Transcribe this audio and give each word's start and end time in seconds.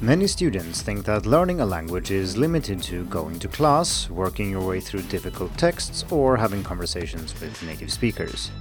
Many 0.00 0.28
students 0.28 0.80
think 0.80 1.04
that 1.06 1.26
learning 1.26 1.60
a 1.60 1.66
language 1.66 2.12
is 2.12 2.36
limited 2.36 2.80
to 2.84 3.04
going 3.06 3.40
to 3.40 3.48
class, 3.48 4.08
working 4.08 4.48
your 4.48 4.64
way 4.64 4.78
through 4.78 5.02
difficult 5.02 5.52
texts, 5.58 6.04
or 6.12 6.36
having 6.36 6.62
conversations 6.62 7.34
with 7.40 7.60
native 7.64 7.90
speakers. 7.90 8.52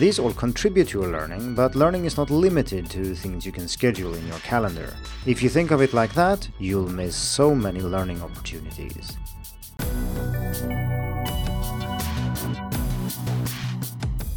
These 0.00 0.18
all 0.18 0.32
contribute 0.32 0.88
to 0.88 1.02
your 1.02 1.12
learning, 1.12 1.54
but 1.54 1.76
learning 1.76 2.06
is 2.06 2.16
not 2.16 2.28
limited 2.28 2.90
to 2.90 3.14
things 3.14 3.46
you 3.46 3.52
can 3.52 3.68
schedule 3.68 4.14
in 4.14 4.26
your 4.26 4.40
calendar. 4.40 4.92
If 5.26 5.44
you 5.44 5.48
think 5.48 5.70
of 5.70 5.80
it 5.80 5.94
like 5.94 6.12
that, 6.14 6.48
you'll 6.58 6.88
miss 6.88 7.14
so 7.14 7.54
many 7.54 7.82
learning 7.82 8.20
opportunities. 8.20 9.16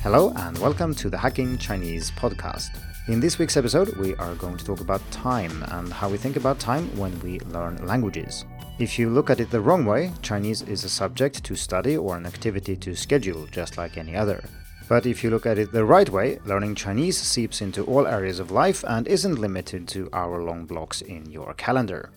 Hello, 0.03 0.33
and 0.35 0.57
welcome 0.57 0.93
to 0.95 1.09
the 1.09 1.17
Hacking 1.17 1.57
Chinese 1.57 2.11
podcast. 2.11 2.77
In 3.07 3.21
this 3.21 3.39
week's 3.39 3.55
episode, 3.55 3.95
we 3.95 4.13
are 4.15 4.35
going 4.35 4.57
to 4.57 4.65
talk 4.65 4.81
about 4.81 4.99
time 5.11 5.63
and 5.69 5.93
how 5.93 6.09
we 6.09 6.17
think 6.17 6.35
about 6.35 6.59
time 6.59 6.93
when 6.97 7.17
we 7.21 7.39
learn 7.39 7.77
languages. 7.87 8.43
If 8.79 8.99
you 8.99 9.09
look 9.09 9.29
at 9.29 9.39
it 9.39 9.49
the 9.49 9.61
wrong 9.61 9.85
way, 9.85 10.11
Chinese 10.21 10.61
is 10.63 10.83
a 10.83 10.89
subject 10.89 11.45
to 11.45 11.55
study 11.55 11.95
or 11.95 12.17
an 12.17 12.25
activity 12.25 12.75
to 12.75 12.97
schedule, 12.97 13.47
just 13.47 13.77
like 13.77 13.97
any 13.97 14.13
other. 14.13 14.43
But 14.89 15.05
if 15.05 15.23
you 15.23 15.29
look 15.29 15.45
at 15.45 15.57
it 15.57 15.71
the 15.71 15.85
right 15.85 16.09
way, 16.09 16.37
learning 16.45 16.75
Chinese 16.75 17.17
seeps 17.17 17.61
into 17.61 17.85
all 17.85 18.05
areas 18.05 18.41
of 18.41 18.51
life 18.51 18.83
and 18.85 19.07
isn't 19.07 19.39
limited 19.39 19.87
to 19.87 20.09
hour 20.11 20.43
long 20.43 20.65
blocks 20.65 21.01
in 21.01 21.31
your 21.31 21.53
calendar. 21.53 22.11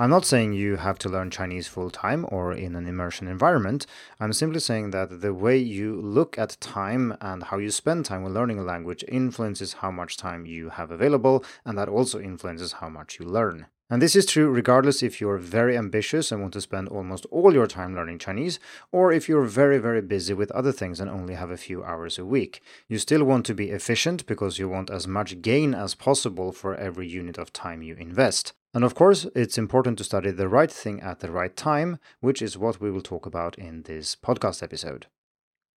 I'm 0.00 0.08
not 0.08 0.24
saying 0.24 0.54
you 0.54 0.76
have 0.76 0.98
to 1.00 1.10
learn 1.10 1.30
Chinese 1.30 1.66
full 1.66 1.90
time 1.90 2.24
or 2.30 2.54
in 2.54 2.74
an 2.74 2.86
immersion 2.86 3.28
environment. 3.28 3.84
I'm 4.18 4.32
simply 4.32 4.58
saying 4.58 4.92
that 4.92 5.20
the 5.20 5.34
way 5.34 5.58
you 5.58 6.00
look 6.00 6.38
at 6.38 6.56
time 6.58 7.18
and 7.20 7.42
how 7.42 7.58
you 7.58 7.70
spend 7.70 8.06
time 8.06 8.22
when 8.22 8.32
learning 8.32 8.58
a 8.58 8.62
language 8.62 9.04
influences 9.08 9.74
how 9.74 9.90
much 9.90 10.16
time 10.16 10.46
you 10.46 10.70
have 10.70 10.90
available, 10.90 11.44
and 11.66 11.76
that 11.76 11.90
also 11.90 12.18
influences 12.18 12.72
how 12.80 12.88
much 12.88 13.20
you 13.20 13.26
learn. 13.26 13.66
And 13.92 14.00
this 14.00 14.14
is 14.14 14.24
true 14.24 14.48
regardless 14.48 15.02
if 15.02 15.20
you're 15.20 15.36
very 15.36 15.76
ambitious 15.76 16.30
and 16.30 16.40
want 16.40 16.52
to 16.52 16.60
spend 16.60 16.88
almost 16.88 17.26
all 17.32 17.52
your 17.52 17.66
time 17.66 17.92
learning 17.92 18.20
Chinese, 18.20 18.60
or 18.92 19.10
if 19.10 19.28
you're 19.28 19.42
very, 19.42 19.78
very 19.78 20.00
busy 20.00 20.32
with 20.32 20.52
other 20.52 20.70
things 20.70 21.00
and 21.00 21.10
only 21.10 21.34
have 21.34 21.50
a 21.50 21.56
few 21.56 21.82
hours 21.82 22.16
a 22.16 22.24
week. 22.24 22.62
You 22.88 22.98
still 22.98 23.24
want 23.24 23.44
to 23.46 23.54
be 23.54 23.70
efficient 23.70 24.26
because 24.26 24.60
you 24.60 24.68
want 24.68 24.90
as 24.90 25.08
much 25.08 25.42
gain 25.42 25.74
as 25.74 25.96
possible 25.96 26.52
for 26.52 26.76
every 26.76 27.08
unit 27.08 27.36
of 27.36 27.52
time 27.52 27.82
you 27.82 27.96
invest. 27.96 28.52
And 28.72 28.84
of 28.84 28.94
course, 28.94 29.26
it's 29.34 29.58
important 29.58 29.98
to 29.98 30.04
study 30.04 30.30
the 30.30 30.48
right 30.48 30.70
thing 30.70 31.00
at 31.00 31.18
the 31.18 31.32
right 31.32 31.56
time, 31.56 31.98
which 32.20 32.40
is 32.40 32.56
what 32.56 32.80
we 32.80 32.92
will 32.92 33.00
talk 33.00 33.26
about 33.26 33.58
in 33.58 33.82
this 33.82 34.14
podcast 34.14 34.62
episode. 34.62 35.06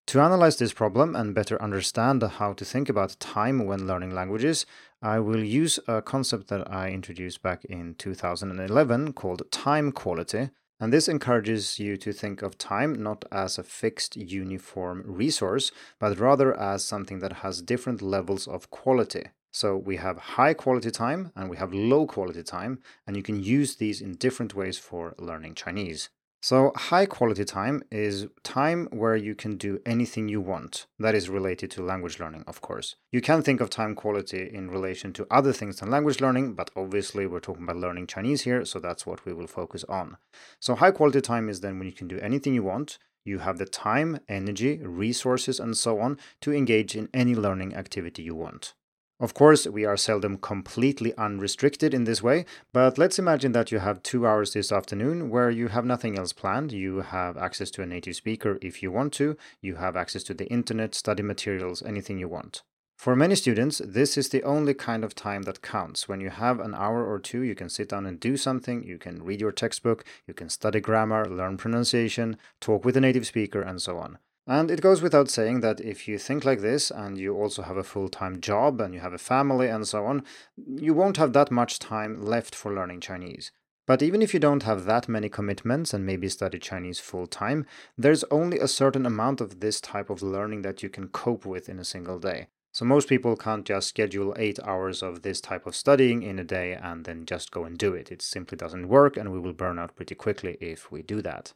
To 0.08 0.20
analyze 0.20 0.58
this 0.58 0.74
problem 0.74 1.16
and 1.16 1.34
better 1.34 1.62
understand 1.62 2.22
how 2.22 2.54
to 2.54 2.66
think 2.66 2.90
about 2.90 3.20
time 3.20 3.66
when 3.66 3.88
learning 3.88 4.14
languages, 4.14 4.66
I 5.02 5.20
will 5.20 5.44
use 5.44 5.80
a 5.88 6.02
concept 6.02 6.48
that 6.50 6.70
I 6.70 6.90
introduced 6.90 7.42
back 7.42 7.64
in 7.66 7.96
2011 7.96 9.14
called 9.14 9.50
time 9.52 9.92
quality. 9.92 10.50
And 10.82 10.92
this 10.92 11.08
encourages 11.08 11.80
you 11.80 11.96
to 11.98 12.12
think 12.12 12.42
of 12.42 12.58
time 12.58 13.02
not 13.02 13.24
as 13.32 13.58
a 13.58 13.64
fixed 13.64 14.18
uniform 14.18 15.04
resource, 15.06 15.72
but 16.00 16.20
rather 16.20 16.60
as 16.60 16.84
something 16.84 17.20
that 17.20 17.34
has 17.34 17.62
different 17.62 18.02
levels 18.02 18.48
of 18.48 18.72
quality. 18.72 19.26
So 19.52 19.78
we 19.78 19.98
have 19.98 20.18
high 20.18 20.56
quality 20.56 20.92
time 20.92 21.32
and 21.36 21.50
we 21.50 21.58
have 21.58 21.74
low 21.74 22.08
quality 22.08 22.42
time, 22.42 22.80
and 23.06 23.16
you 23.16 23.22
can 23.24 23.44
use 23.44 23.76
these 23.76 24.02
in 24.02 24.16
different 24.16 24.56
ways 24.56 24.78
for 24.78 25.14
learning 25.20 25.56
Chinese. 25.56 26.10
So, 26.44 26.72
high 26.76 27.06
quality 27.06 27.46
time 27.46 27.84
is 27.92 28.26
time 28.42 28.88
where 28.92 29.16
you 29.16 29.36
can 29.36 29.58
do 29.58 29.80
anything 29.86 30.28
you 30.28 30.42
want. 30.42 30.88
That 30.98 31.14
is 31.14 31.30
related 31.30 31.70
to 31.72 31.84
language 31.84 32.20
learning, 32.20 32.46
of 32.48 32.62
course. 32.62 32.96
You 33.12 33.22
can 33.22 33.44
think 33.44 33.62
of 33.62 33.70
time 33.70 33.94
quality 33.94 34.50
in 34.52 34.72
relation 34.72 35.14
to 35.14 35.28
other 35.30 35.54
things 35.54 35.80
than 35.80 35.92
language 35.92 36.20
learning, 36.20 36.56
but 36.56 36.72
obviously 36.76 37.28
we're 37.28 37.42
talking 37.42 37.66
about 37.66 37.78
learning 37.78 38.08
Chinese 38.08 38.42
here, 38.42 38.66
so 38.66 38.80
that's 38.80 39.06
what 39.06 39.24
we 39.24 39.34
will 39.34 39.46
focus 39.46 39.84
on. 39.84 40.18
So, 40.60 40.74
high 40.74 40.90
quality 40.90 41.22
time 41.22 41.48
is 41.48 41.62
then 41.62 41.78
when 41.78 41.88
you 41.88 41.94
can 41.94 42.08
do 42.08 42.18
anything 42.18 42.56
you 42.56 42.64
want. 42.64 42.98
You 43.24 43.38
have 43.38 43.60
the 43.60 43.68
time, 43.68 44.20
energy, 44.28 44.80
resources, 44.80 45.60
and 45.60 45.78
so 45.78 46.00
on 46.00 46.18
to 46.42 46.52
engage 46.52 46.96
in 46.96 47.08
any 47.14 47.36
learning 47.36 47.76
activity 47.76 48.24
you 48.24 48.34
want. 48.34 48.74
Of 49.22 49.36
course, 49.36 49.68
we 49.68 49.86
are 49.86 49.98
seldom 49.98 50.38
completely 50.38 51.16
unrestricted 51.16 51.94
in 51.94 52.06
this 52.06 52.24
way, 52.24 52.44
but 52.74 52.98
let's 52.98 53.20
imagine 53.20 53.52
that 53.52 53.72
you 53.72 53.78
have 53.78 54.02
two 54.02 54.26
hours 54.26 54.54
this 54.54 54.72
afternoon 54.72 55.30
where 55.30 55.52
you 55.52 55.68
have 55.68 55.86
nothing 55.86 56.18
else 56.18 56.34
planned. 56.34 56.72
You 56.72 57.02
have 57.02 57.38
access 57.38 57.70
to 57.72 57.84
a 57.84 57.86
native 57.86 58.16
speaker 58.16 58.58
if 58.64 58.82
you 58.82 58.92
want 58.92 59.14
to, 59.14 59.38
you 59.62 59.76
have 59.76 59.96
access 59.96 60.24
to 60.24 60.34
the 60.34 60.48
internet, 60.48 60.96
study 60.96 61.22
materials, 61.22 61.84
anything 61.84 62.18
you 62.18 62.28
want. 62.28 62.64
For 62.98 63.16
many 63.16 63.36
students, 63.36 63.80
this 63.86 64.18
is 64.18 64.30
the 64.30 64.42
only 64.42 64.74
kind 64.74 65.04
of 65.04 65.14
time 65.14 65.44
that 65.44 65.62
counts. 65.62 66.10
When 66.10 66.20
you 66.20 66.32
have 66.32 66.60
an 66.60 66.74
hour 66.74 67.06
or 67.06 67.20
two, 67.20 67.42
you 67.42 67.54
can 67.54 67.70
sit 67.70 67.90
down 67.90 68.08
and 68.08 68.20
do 68.20 68.38
something. 68.38 68.82
You 68.84 68.98
can 68.98 69.24
read 69.24 69.40
your 69.40 69.52
textbook, 69.52 70.04
you 70.26 70.34
can 70.34 70.50
study 70.50 70.80
grammar, 70.80 71.30
learn 71.30 71.58
pronunciation, 71.58 72.38
talk 72.60 72.84
with 72.84 72.98
a 72.98 73.02
native 73.02 73.28
speaker, 73.28 73.62
and 73.62 73.80
so 73.80 74.00
on. 74.00 74.18
And 74.48 74.72
it 74.72 74.82
goes 74.82 75.02
without 75.02 75.30
saying 75.30 75.62
that 75.62 75.80
if 75.80 76.08
you 76.08 76.18
think 76.18 76.44
like 76.44 76.62
this 76.62 76.90
and 76.90 77.18
you 77.18 77.36
also 77.36 77.62
have 77.62 77.78
a 77.78 77.84
full 77.84 78.10
time 78.10 78.42
job 78.42 78.82
and 78.82 78.94
you 78.94 79.00
have 79.00 79.14
a 79.14 79.20
family 79.20 79.68
and 79.68 79.88
so 79.88 80.06
on, 80.06 80.24
you 80.58 80.94
won't 80.94 81.18
have 81.18 81.34
that 81.34 81.52
much 81.52 81.80
time 81.80 82.22
left 82.22 82.56
for 82.56 82.74
learning 82.74 83.02
Chinese. 83.02 83.52
But 83.88 84.02
even 84.02 84.22
if 84.22 84.34
you 84.34 84.40
don't 84.40 84.64
have 84.64 84.86
that 84.86 85.10
many 85.10 85.30
commitments 85.30 85.94
and 85.94 86.06
maybe 86.06 86.30
study 86.30 86.60
Chinese 86.60 87.00
full 87.00 87.28
time, 87.28 87.66
there's 87.98 88.24
only 88.26 88.60
a 88.60 88.68
certain 88.68 89.06
amount 89.06 89.42
of 89.42 89.60
this 89.60 89.82
type 89.82 90.10
of 90.10 90.22
learning 90.22 90.62
that 90.62 90.82
you 90.82 90.90
can 90.90 91.08
cope 91.08 91.46
with 91.46 91.68
in 91.68 91.80
a 91.80 91.86
single 91.86 92.20
day. 92.20 92.48
So 92.74 92.86
most 92.86 93.10
people 93.10 93.36
can't 93.36 93.66
just 93.66 93.90
schedule 93.90 94.34
eight 94.38 94.58
hours 94.64 95.04
of 95.04 95.24
this 95.24 95.42
type 95.42 95.68
of 95.68 95.76
studying 95.76 96.24
in 96.24 96.40
a 96.40 96.44
day 96.44 96.74
and 96.74 97.04
then 97.04 97.26
just 97.26 97.52
go 97.52 97.66
and 97.66 97.78
do 97.78 97.94
it. 97.94 98.12
It 98.12 98.22
simply 98.22 98.56
doesn't 98.56 98.88
work, 98.88 99.18
and 99.18 99.32
we 99.32 99.40
will 99.40 99.52
burn 99.52 99.78
out 99.78 99.96
pretty 99.96 100.16
quickly 100.16 100.58
if 100.62 100.90
we 100.90 101.02
do 101.02 101.22
that. 101.22 101.54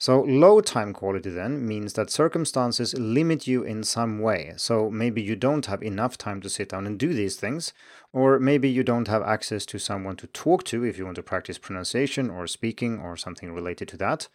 So, 0.00 0.22
low 0.22 0.60
time 0.60 0.92
quality 0.92 1.30
then 1.30 1.66
means 1.66 1.94
that 1.94 2.08
circumstances 2.10 2.94
limit 2.94 3.48
you 3.48 3.64
in 3.64 3.82
some 3.82 4.20
way. 4.20 4.54
So, 4.56 4.90
maybe 4.90 5.20
you 5.20 5.34
don't 5.34 5.66
have 5.66 5.82
enough 5.82 6.16
time 6.16 6.40
to 6.42 6.48
sit 6.48 6.68
down 6.68 6.86
and 6.86 6.98
do 6.98 7.12
these 7.12 7.36
things, 7.36 7.72
or 8.12 8.38
maybe 8.38 8.68
you 8.68 8.84
don't 8.84 9.08
have 9.08 9.22
access 9.22 9.66
to 9.66 9.78
someone 9.78 10.16
to 10.16 10.28
talk 10.28 10.62
to 10.64 10.84
if 10.84 10.98
you 10.98 11.04
want 11.04 11.16
to 11.16 11.22
practice 11.22 11.58
pronunciation 11.58 12.30
or 12.30 12.46
speaking 12.46 13.00
or 13.00 13.16
something 13.16 13.52
related 13.52 13.88
to 13.88 13.96
that, 13.96 14.28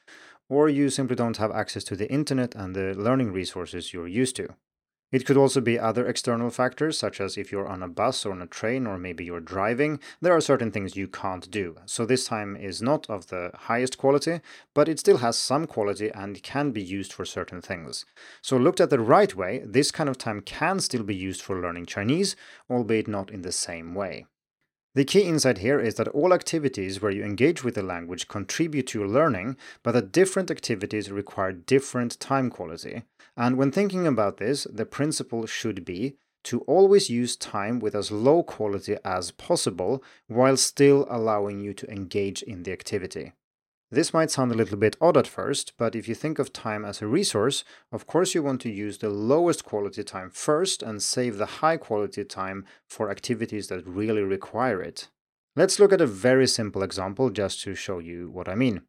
or 0.50 0.68
you 0.68 0.90
simply 0.90 1.16
don't 1.16 1.38
have 1.38 1.52
access 1.52 1.86
to 1.86 1.96
the 1.96 2.12
internet 2.12 2.56
and 2.56 2.76
the 2.76 2.94
learning 2.94 3.32
resources 3.32 3.94
you're 3.94 4.08
used 4.08 4.36
to. 4.36 4.50
It 5.14 5.28
could 5.28 5.38
also 5.38 5.62
be 5.62 5.78
other 5.78 6.08
external 6.08 6.50
factors, 6.50 6.98
such 6.98 7.22
as 7.22 7.38
if 7.38 7.52
you're 7.52 7.68
on 7.68 7.84
a 7.84 7.88
bus 7.88 8.26
or 8.26 8.32
on 8.32 8.42
a 8.42 8.48
train, 8.48 8.88
or 8.88 8.98
maybe 8.98 9.24
you're 9.24 9.40
driving. 9.40 10.00
There 10.22 10.34
are 10.34 10.42
certain 10.42 10.72
things 10.72 10.96
you 10.96 11.08
can't 11.08 11.52
do. 11.52 11.76
So 11.86 12.04
this 12.04 12.26
time 12.26 12.56
is 12.56 12.82
not 12.82 13.08
of 13.12 13.28
the 13.28 13.52
highest 13.54 14.00
quality, 14.00 14.42
but 14.74 14.90
it 14.90 14.98
still 14.98 15.18
has 15.18 15.38
some 15.38 15.68
quality 15.68 16.10
and 16.10 16.42
can 16.42 16.72
be 16.72 16.82
used 16.82 17.14
for 17.14 17.26
certain 17.26 17.62
things. 17.62 18.06
So, 18.42 18.58
looked 18.58 18.82
at 18.82 18.90
the 18.90 19.00
right 19.00 19.36
way, 19.36 19.62
this 19.64 19.92
kind 19.92 20.10
of 20.10 20.18
time 20.18 20.42
can 20.42 20.80
still 20.80 21.04
be 21.04 21.16
used 21.16 21.44
for 21.44 21.62
learning 21.62 21.86
Chinese, 21.86 22.36
albeit 22.68 23.08
not 23.08 23.30
in 23.30 23.44
the 23.44 23.52
same 23.52 23.94
way. 23.94 24.26
The 24.96 25.06
key 25.06 25.22
insight 25.22 25.58
here 25.58 25.80
is 25.80 25.96
that 25.96 26.08
all 26.10 26.34
activities 26.34 27.02
where 27.02 27.12
you 27.12 27.24
engage 27.24 27.64
with 27.64 27.74
the 27.74 27.82
language 27.82 28.28
contribute 28.28 28.88
to 28.88 29.00
your 29.00 29.08
learning, 29.08 29.58
but 29.82 29.94
that 29.94 30.12
different 30.12 30.52
activities 30.52 31.12
require 31.12 31.52
different 31.52 32.20
time 32.20 32.52
quality. 32.52 33.02
And 33.36 33.58
when 33.58 33.72
thinking 33.72 34.06
about 34.06 34.38
this, 34.38 34.68
the 34.72 34.86
principle 34.86 35.48
should 35.48 35.84
be 35.84 36.18
to 36.44 36.60
always 36.62 37.10
use 37.10 37.36
time 37.36 37.80
with 37.80 37.96
as 37.96 38.12
low 38.12 38.44
quality 38.44 38.98
as 39.04 39.32
possible 39.32 40.04
while 40.28 40.58
still 40.58 41.08
allowing 41.10 41.60
you 41.60 41.74
to 41.74 41.90
engage 41.90 42.44
in 42.44 42.62
the 42.62 42.72
activity. 42.72 43.34
This 43.94 44.12
might 44.12 44.32
sound 44.32 44.52
a 44.52 44.56
little 44.56 44.80
bit 44.80 44.98
odd 45.00 45.18
at 45.18 45.28
first, 45.28 45.74
but 45.78 45.96
if 45.96 46.08
you 46.08 46.16
think 46.16 46.40
of 46.40 46.52
time 46.52 46.84
as 46.84 47.00
a 47.00 47.06
resource, 47.06 47.64
of 47.92 48.08
course 48.08 48.34
you 48.34 48.42
want 48.42 48.60
to 48.62 48.72
use 48.72 48.98
the 48.98 49.10
lowest 49.10 49.64
quality 49.66 50.04
time 50.04 50.32
first 50.32 50.82
and 50.82 51.00
save 51.00 51.38
the 51.38 51.62
high 51.62 51.78
quality 51.78 52.26
time 52.26 52.66
for 52.88 53.12
activities 53.12 53.68
that 53.68 53.86
really 53.86 54.24
require 54.24 54.82
it. 54.82 55.10
Let's 55.56 55.80
look 55.80 55.94
at 55.94 56.02
a 56.02 56.08
very 56.08 56.48
simple 56.48 56.82
example 56.82 57.30
just 57.30 57.62
to 57.66 57.76
show 57.76 58.00
you 58.00 58.32
what 58.32 58.50
I 58.50 58.56
mean. 58.56 58.82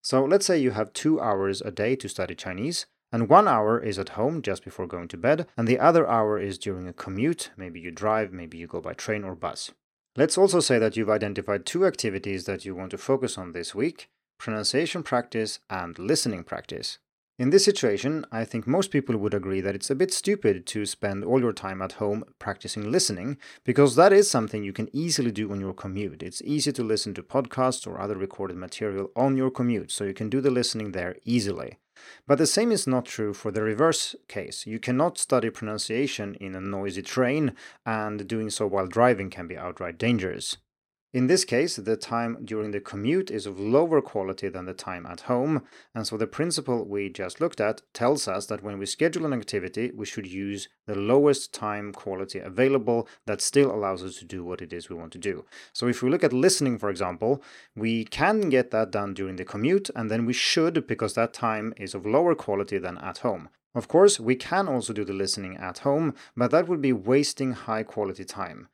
So 0.00 0.24
let's 0.24 0.46
say 0.46 0.58
you 0.58 0.70
have 0.70 0.92
two 0.92 1.20
hours 1.20 1.60
a 1.60 1.72
day 1.72 1.96
to 1.96 2.08
study 2.08 2.36
Chinese, 2.36 2.86
and 3.10 3.28
one 3.28 3.48
hour 3.48 3.80
is 3.80 3.98
at 3.98 4.10
home 4.10 4.42
just 4.42 4.62
before 4.62 4.86
going 4.86 5.08
to 5.08 5.16
bed, 5.16 5.48
and 5.56 5.66
the 5.66 5.80
other 5.80 6.08
hour 6.08 6.38
is 6.38 6.56
during 6.56 6.86
a 6.86 6.92
commute. 6.92 7.50
Maybe 7.56 7.80
you 7.80 7.90
drive, 7.90 8.32
maybe 8.32 8.58
you 8.58 8.68
go 8.68 8.80
by 8.80 8.92
train 8.92 9.24
or 9.24 9.34
bus. 9.34 9.72
Let's 10.16 10.38
also 10.38 10.60
say 10.60 10.78
that 10.78 10.96
you've 10.96 11.10
identified 11.10 11.66
two 11.66 11.84
activities 11.84 12.44
that 12.44 12.64
you 12.64 12.76
want 12.76 12.92
to 12.92 12.98
focus 12.98 13.36
on 13.36 13.54
this 13.54 13.74
week, 13.74 14.08
pronunciation 14.42 15.04
practice, 15.04 15.60
and 15.70 15.96
listening 16.00 16.42
practice. 16.42 16.98
In 17.38 17.50
this 17.50 17.64
situation, 17.64 18.26
I 18.32 18.44
think 18.44 18.66
most 18.66 18.90
people 18.90 19.16
would 19.16 19.34
agree 19.34 19.60
that 19.60 19.76
it's 19.76 19.88
a 19.88 19.94
bit 19.94 20.12
stupid 20.12 20.66
to 20.66 20.84
spend 20.84 21.24
all 21.24 21.40
your 21.40 21.52
time 21.52 21.80
at 21.80 21.92
home 21.92 22.24
practicing 22.40 22.90
listening, 22.90 23.38
because 23.64 23.94
that 23.94 24.12
is 24.12 24.28
something 24.28 24.64
you 24.64 24.72
can 24.72 24.90
easily 24.92 25.30
do 25.30 25.52
on 25.52 25.60
your 25.60 25.72
commute. 25.72 26.24
It's 26.24 26.42
easy 26.42 26.72
to 26.72 26.82
listen 26.82 27.14
to 27.14 27.22
podcasts 27.22 27.86
or 27.86 28.00
other 28.00 28.16
recorded 28.16 28.56
material 28.56 29.12
on 29.14 29.36
your 29.36 29.50
commute, 29.50 29.92
so 29.92 30.02
you 30.02 30.12
can 30.12 30.28
do 30.28 30.40
the 30.40 30.50
listening 30.50 30.90
there 30.90 31.14
easily. 31.24 31.78
But 32.26 32.38
the 32.38 32.46
same 32.46 32.72
is 32.72 32.86
not 32.86 33.04
true 33.04 33.32
for 33.32 33.52
the 33.52 33.62
reverse 33.62 34.16
case. 34.26 34.66
You 34.66 34.80
cannot 34.80 35.18
study 35.18 35.50
pronunciation 35.50 36.34
in 36.34 36.56
a 36.56 36.60
noisy 36.60 37.02
train, 37.02 37.52
and 37.86 38.26
doing 38.26 38.50
so 38.50 38.66
while 38.66 38.88
driving 38.88 39.30
can 39.30 39.46
be 39.46 39.56
outright 39.56 39.98
dangerous. 39.98 40.56
In 41.12 41.26
this 41.26 41.44
case, 41.44 41.76
the 41.76 41.94
time 41.94 42.38
during 42.42 42.70
the 42.70 42.80
commute 42.80 43.30
is 43.30 43.44
of 43.44 43.60
lower 43.60 44.00
quality 44.00 44.48
than 44.48 44.64
the 44.64 44.72
time 44.72 45.04
at 45.04 45.20
home, 45.22 45.62
and 45.94 46.06
so 46.06 46.16
the 46.16 46.26
principle 46.26 46.86
we 46.86 47.10
just 47.10 47.38
looked 47.38 47.60
at 47.60 47.82
tells 47.92 48.26
us 48.26 48.46
that 48.46 48.62
when 48.62 48.78
we 48.78 48.86
schedule 48.86 49.26
an 49.26 49.34
activity, 49.34 49.90
we 49.94 50.06
should 50.06 50.26
use 50.26 50.70
the 50.86 50.94
lowest 50.94 51.52
time 51.52 51.92
quality 51.92 52.38
available 52.38 53.06
that 53.26 53.42
still 53.42 53.70
allows 53.70 54.02
us 54.02 54.16
to 54.20 54.24
do 54.24 54.42
what 54.42 54.62
it 54.62 54.72
is 54.72 54.88
we 54.88 54.96
want 54.96 55.12
to 55.12 55.18
do. 55.18 55.44
So 55.74 55.86
if 55.86 56.02
we 56.02 56.08
look 56.08 56.24
at 56.24 56.32
listening, 56.32 56.78
for 56.78 56.88
example, 56.88 57.42
we 57.76 58.06
can 58.06 58.48
get 58.48 58.70
that 58.70 58.90
done 58.90 59.12
during 59.12 59.36
the 59.36 59.44
commute, 59.44 59.90
and 59.94 60.10
then 60.10 60.24
we 60.24 60.32
should 60.32 60.86
because 60.86 61.12
that 61.12 61.34
time 61.34 61.74
is 61.76 61.94
of 61.94 62.06
lower 62.06 62.34
quality 62.34 62.78
than 62.78 62.96
at 62.96 63.18
home. 63.18 63.50
Of 63.74 63.86
course, 63.86 64.18
we 64.18 64.34
can 64.34 64.66
also 64.66 64.94
do 64.94 65.04
the 65.04 65.12
listening 65.12 65.58
at 65.58 65.80
home, 65.80 66.14
but 66.34 66.50
that 66.52 66.68
would 66.68 66.80
be 66.80 66.94
wasting 66.94 67.52
high 67.52 67.82
quality 67.82 68.24
time. 68.24 68.68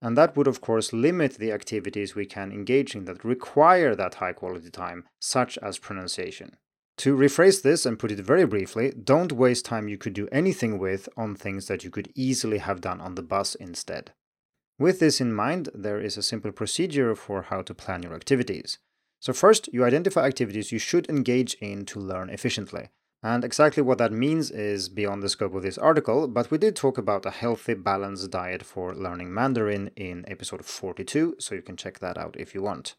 And 0.00 0.16
that 0.16 0.36
would, 0.36 0.46
of 0.46 0.60
course, 0.60 0.92
limit 0.92 1.34
the 1.34 1.52
activities 1.52 2.14
we 2.14 2.26
can 2.26 2.52
engage 2.52 2.94
in 2.94 3.04
that 3.06 3.24
require 3.24 3.94
that 3.96 4.14
high 4.14 4.32
quality 4.32 4.70
time, 4.70 5.04
such 5.20 5.58
as 5.58 5.78
pronunciation. 5.78 6.56
To 6.98 7.16
rephrase 7.16 7.62
this 7.62 7.86
and 7.86 7.98
put 7.98 8.10
it 8.10 8.18
very 8.18 8.44
briefly, 8.44 8.90
don't 8.90 9.32
waste 9.32 9.64
time 9.64 9.88
you 9.88 9.98
could 9.98 10.14
do 10.14 10.28
anything 10.32 10.78
with 10.78 11.08
on 11.16 11.34
things 11.34 11.66
that 11.66 11.84
you 11.84 11.90
could 11.90 12.12
easily 12.14 12.58
have 12.58 12.80
done 12.80 13.00
on 13.00 13.14
the 13.14 13.22
bus 13.22 13.54
instead. 13.54 14.12
With 14.78 15.00
this 15.00 15.20
in 15.20 15.32
mind, 15.32 15.68
there 15.74 16.00
is 16.00 16.16
a 16.16 16.22
simple 16.22 16.52
procedure 16.52 17.14
for 17.14 17.42
how 17.42 17.62
to 17.62 17.74
plan 17.74 18.02
your 18.02 18.14
activities. 18.14 18.78
So, 19.20 19.32
first, 19.32 19.68
you 19.72 19.84
identify 19.84 20.24
activities 20.24 20.70
you 20.70 20.78
should 20.78 21.08
engage 21.08 21.54
in 21.54 21.84
to 21.86 21.98
learn 21.98 22.30
efficiently. 22.30 22.90
And 23.22 23.44
exactly 23.44 23.82
what 23.82 23.98
that 23.98 24.12
means 24.12 24.50
is 24.50 24.88
beyond 24.88 25.22
the 25.22 25.28
scope 25.28 25.54
of 25.54 25.62
this 25.62 25.78
article, 25.78 26.28
but 26.28 26.50
we 26.50 26.58
did 26.58 26.76
talk 26.76 26.98
about 26.98 27.26
a 27.26 27.30
healthy, 27.30 27.74
balanced 27.74 28.30
diet 28.30 28.64
for 28.64 28.94
learning 28.94 29.34
Mandarin 29.34 29.90
in 29.96 30.24
episode 30.28 30.64
42, 30.64 31.36
so 31.40 31.56
you 31.56 31.62
can 31.62 31.76
check 31.76 31.98
that 31.98 32.16
out 32.16 32.36
if 32.38 32.54
you 32.54 32.62
want. 32.62 32.94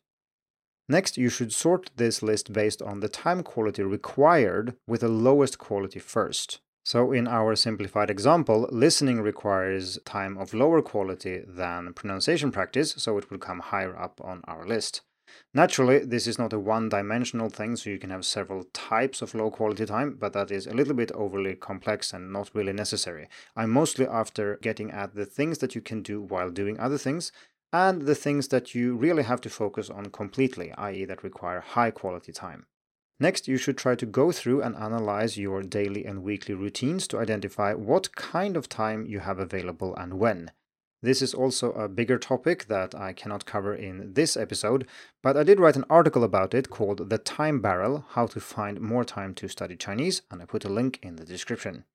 Next, 0.90 1.18
you 1.18 1.30
should 1.30 1.54
sort 1.54 1.92
this 1.96 2.22
list 2.22 2.52
based 2.52 2.82
on 2.82 3.00
the 3.00 3.08
time 3.08 3.44
quality 3.44 3.84
required 3.84 4.76
with 4.88 5.02
the 5.02 5.08
lowest 5.08 5.58
quality 5.58 6.00
first. 6.00 6.60
So, 6.84 7.12
in 7.12 7.28
our 7.28 7.56
simplified 7.56 8.10
example, 8.10 8.68
listening 8.72 9.22
requires 9.22 10.00
time 10.04 10.38
of 10.38 10.54
lower 10.54 10.82
quality 10.82 11.44
than 11.48 11.94
pronunciation 11.94 12.52
practice, 12.52 12.96
so 12.98 13.18
it 13.20 13.30
will 13.30 13.38
come 13.38 13.60
higher 13.60 13.96
up 13.96 14.20
on 14.24 14.42
our 14.46 14.66
list. 14.66 15.02
Naturally, 15.54 16.00
this 16.00 16.28
is 16.28 16.38
not 16.38 16.54
a 16.54 16.60
one-dimensional 16.60 17.50
thing, 17.50 17.76
so 17.76 17.90
you 17.90 18.00
can 18.00 18.10
have 18.10 18.26
several 18.26 18.66
types 18.74 19.22
of 19.22 19.34
low-quality 19.34 19.86
time, 19.86 20.18
but 20.20 20.34
that 20.34 20.52
is 20.52 20.68
a 20.68 20.74
little 20.74 20.94
bit 20.94 21.12
overly 21.14 21.56
complex 21.56 22.14
and 22.14 22.32
not 22.32 22.52
really 22.54 22.74
necessary. 22.74 23.28
I'm 23.56 23.72
mostly 23.72 24.08
after 24.08 24.58
getting 24.62 24.92
at 24.92 25.16
the 25.16 25.26
things 25.26 25.58
that 25.60 25.76
you 25.76 25.82
can 25.82 26.02
do 26.02 26.22
while 26.22 26.52
doing 26.52 26.80
other 26.80 26.98
things, 26.98 27.32
and 27.72 28.04
the 28.04 28.16
things 28.16 28.48
that 28.48 28.74
you 28.74 28.96
really 28.96 29.24
have 29.24 29.42
to 29.42 29.50
focus 29.50 29.90
on 29.90 30.08
completely, 30.08 30.72
i.e. 30.74 31.06
that 31.06 31.24
require 31.24 31.62
high-quality 31.62 32.32
time. 32.32 32.66
Next, 33.20 33.48
you 33.48 33.58
should 33.58 33.78
try 33.78 33.96
to 33.96 34.06
go 34.06 34.32
through 34.32 34.62
and 34.62 34.76
analyze 34.76 35.38
your 35.38 35.62
daily 35.62 36.06
and 36.06 36.24
weekly 36.24 36.56
routines 36.56 37.08
to 37.10 37.20
identify 37.20 37.74
what 37.74 38.16
kind 38.16 38.56
of 38.56 38.70
time 38.70 39.06
you 39.06 39.20
have 39.20 39.40
available 39.40 39.94
and 39.96 40.14
when. 40.14 40.52
This 41.02 41.22
is 41.22 41.34
also 41.34 41.72
a 41.72 41.88
bigger 41.88 42.18
topic 42.18 42.66
that 42.68 42.94
I 42.94 43.14
cannot 43.14 43.46
cover 43.46 43.74
in 43.74 44.14
this 44.16 44.36
episode, 44.36 44.86
but 45.24 45.38
I 45.38 45.44
did 45.44 45.58
write 45.60 45.78
an 45.78 45.86
article 45.90 46.26
about 46.26 46.54
it 46.54 46.70
called 46.70 47.10
The 47.10 47.18
Time 47.18 47.62
Barrel 47.62 48.06
How 48.10 48.28
to 48.28 48.42
Find 48.42 48.82
More 48.82 49.06
Time 49.06 49.34
to 49.36 49.48
Study 49.48 49.78
Chinese, 49.78 50.24
and 50.30 50.42
I 50.42 50.46
put 50.46 50.66
a 50.66 50.70
link 50.70 51.00
in 51.02 51.16
the 51.16 51.24
description. 51.24 51.86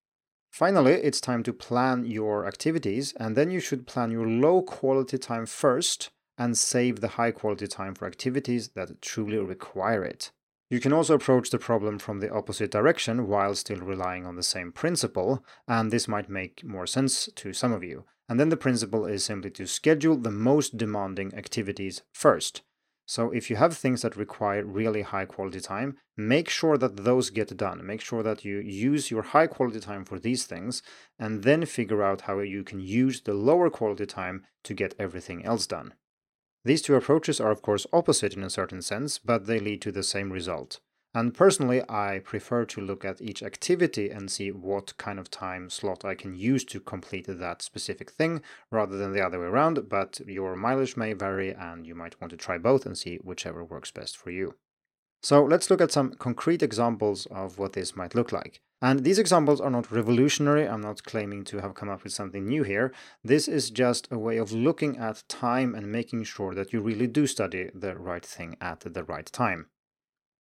Finally, 0.51 0.93
it's 0.93 1.21
time 1.21 1.43
to 1.43 1.53
plan 1.53 2.07
your 2.07 2.47
activities, 2.47 3.13
and 3.21 3.37
then 3.37 3.51
you 3.51 3.61
should 3.61 3.87
plan 3.87 4.11
your 4.11 4.27
low 4.27 4.63
quality 4.63 5.19
time 5.19 5.45
first 5.45 6.09
and 6.39 6.57
save 6.57 7.01
the 7.01 7.09
high 7.09 7.31
quality 7.31 7.67
time 7.67 7.95
for 7.95 8.07
activities 8.07 8.71
that 8.71 9.03
truly 9.03 9.37
require 9.37 10.03
it. 10.03 10.33
You 10.71 10.81
can 10.81 10.95
also 10.95 11.15
approach 11.15 11.51
the 11.51 11.59
problem 11.59 11.99
from 11.99 12.21
the 12.21 12.33
opposite 12.33 12.71
direction 12.71 13.29
while 13.29 13.55
still 13.55 13.81
relying 13.81 14.25
on 14.25 14.37
the 14.37 14.43
same 14.43 14.73
principle, 14.73 15.45
and 15.69 15.91
this 15.91 16.09
might 16.09 16.31
make 16.31 16.65
more 16.65 16.87
sense 16.87 17.29
to 17.37 17.53
some 17.53 17.73
of 17.73 17.85
you. 17.85 18.05
And 18.29 18.41
then 18.41 18.49
the 18.49 18.57
principle 18.57 19.05
is 19.07 19.25
simply 19.25 19.51
to 19.53 19.67
schedule 19.67 20.17
the 20.17 20.31
most 20.31 20.77
demanding 20.77 21.35
activities 21.35 22.03
first. 22.13 22.63
So 23.07 23.31
if 23.31 23.51
you 23.51 23.57
have 23.57 23.77
things 23.77 24.01
that 24.03 24.17
require 24.17 24.65
really 24.65 25.03
high 25.03 25.27
quality 25.27 25.61
time, 25.61 25.99
make 26.17 26.49
sure 26.49 26.79
that 26.79 27.05
those 27.05 27.29
get 27.29 27.55
done. 27.57 27.85
Make 27.87 28.01
sure 28.01 28.23
that 28.23 28.45
you 28.45 28.61
use 28.61 29.11
your 29.11 29.23
high 29.23 29.47
quality 29.47 29.81
time 29.81 30.07
for 30.07 30.19
these 30.19 30.47
things 30.47 30.83
and 31.19 31.43
then 31.43 31.67
figure 31.67 32.03
out 32.03 32.23
how 32.23 32.39
you 32.41 32.65
can 32.65 32.81
use 32.81 33.21
the 33.21 33.35
lower 33.35 33.69
quality 33.69 34.07
time 34.07 34.47
to 34.63 34.73
get 34.73 34.95
everything 34.99 35.45
else 35.45 35.67
done. 35.67 35.93
These 36.65 36.81
two 36.81 36.95
approaches 36.95 37.41
are 37.41 37.51
of 37.51 37.61
course 37.61 37.87
opposite 37.93 38.35
in 38.35 38.43
a 38.43 38.49
certain 38.49 38.81
sense, 38.81 39.19
but 39.19 39.47
they 39.47 39.61
lead 39.61 39.83
to 39.83 39.93
the 39.93 40.03
same 40.03 40.33
result. 40.33 40.81
And 41.17 41.33
personally, 41.33 41.81
I 41.89 42.21
prefer 42.25 42.65
to 42.65 42.81
look 42.81 43.05
at 43.05 43.23
each 43.23 43.41
activity 43.41 44.11
and 44.11 44.29
see 44.29 44.51
what 44.51 44.97
kind 44.99 45.21
of 45.21 45.31
time 45.31 45.71
slot 45.71 46.05
I 46.05 46.17
can 46.17 46.35
use 46.35 46.65
to 46.65 46.81
complete 46.81 47.27
that 47.29 47.63
specific 47.63 48.11
thing 48.11 48.43
rather 48.73 48.99
than 48.99 49.13
the 49.13 49.25
other 49.25 49.39
way 49.39 49.47
around. 49.47 49.89
But 49.89 50.21
your 50.27 50.57
mileage 50.57 50.97
may 50.97 51.13
vary 51.13 51.55
and 51.55 51.87
you 51.87 51.95
might 51.95 52.21
want 52.21 52.33
to 52.33 52.37
try 52.37 52.59
both 52.59 52.85
and 52.85 52.99
see 52.99 53.19
whichever 53.23 53.65
works 53.65 53.93
best 53.93 54.17
for 54.17 54.33
you. 54.33 54.57
So 55.23 55.45
let's 55.45 55.71
look 55.71 55.81
at 55.81 55.93
some 55.93 56.15
concrete 56.15 56.63
examples 56.63 57.27
of 57.27 57.59
what 57.59 57.75
this 57.75 57.95
might 57.95 58.17
look 58.17 58.33
like. 58.33 58.61
And 58.83 59.05
these 59.05 59.19
examples 59.19 59.61
are 59.61 59.71
not 59.71 59.93
revolutionary. 59.93 60.69
I'm 60.69 60.83
not 60.83 61.05
claiming 61.05 61.45
to 61.45 61.61
have 61.61 61.75
come 61.75 61.89
up 61.89 62.03
with 62.03 62.13
something 62.13 62.45
new 62.45 62.65
here. 62.65 62.93
This 63.23 63.47
is 63.47 63.71
just 63.71 64.09
a 64.11 64.19
way 64.19 64.37
of 64.37 64.53
looking 64.53 64.99
at 64.99 65.23
time 65.29 65.75
and 65.77 65.91
making 65.91 66.25
sure 66.25 66.55
that 66.55 66.73
you 66.73 66.81
really 66.81 67.07
do 67.07 67.27
study 67.27 67.71
the 67.73 67.97
right 67.97 68.27
thing 68.27 68.57
at 68.61 68.81
the 68.81 69.05
right 69.05 69.25
time. 69.25 69.69